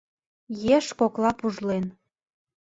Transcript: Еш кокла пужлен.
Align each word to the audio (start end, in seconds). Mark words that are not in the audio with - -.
Еш 0.75 0.85
кокла 0.99 1.31
пужлен. 1.39 1.85